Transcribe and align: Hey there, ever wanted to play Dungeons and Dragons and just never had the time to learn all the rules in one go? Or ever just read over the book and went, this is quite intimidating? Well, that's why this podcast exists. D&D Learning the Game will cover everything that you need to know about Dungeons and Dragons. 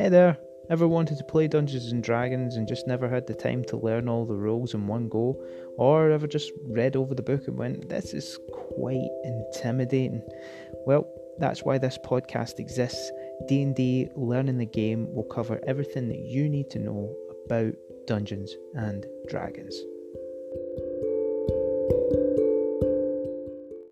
Hey 0.00 0.08
there, 0.08 0.38
ever 0.70 0.88
wanted 0.88 1.18
to 1.18 1.24
play 1.24 1.46
Dungeons 1.46 1.92
and 1.92 2.02
Dragons 2.02 2.56
and 2.56 2.66
just 2.66 2.86
never 2.86 3.06
had 3.06 3.26
the 3.26 3.34
time 3.34 3.62
to 3.64 3.76
learn 3.76 4.08
all 4.08 4.24
the 4.24 4.34
rules 4.34 4.72
in 4.72 4.86
one 4.86 5.10
go? 5.10 5.38
Or 5.76 6.10
ever 6.10 6.26
just 6.26 6.52
read 6.66 6.96
over 6.96 7.14
the 7.14 7.20
book 7.20 7.46
and 7.46 7.58
went, 7.58 7.86
this 7.90 8.14
is 8.14 8.38
quite 8.50 9.10
intimidating? 9.24 10.22
Well, 10.86 11.06
that's 11.38 11.64
why 11.64 11.76
this 11.76 11.98
podcast 12.02 12.60
exists. 12.60 13.12
D&D 13.46 14.08
Learning 14.16 14.56
the 14.56 14.64
Game 14.64 15.06
will 15.14 15.24
cover 15.24 15.60
everything 15.66 16.08
that 16.08 16.20
you 16.20 16.48
need 16.48 16.70
to 16.70 16.78
know 16.78 17.14
about 17.44 17.74
Dungeons 18.06 18.56
and 18.72 19.04
Dragons. 19.28 19.84